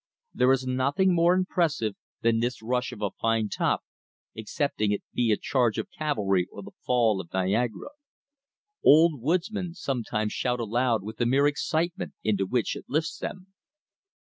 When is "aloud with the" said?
10.59-11.27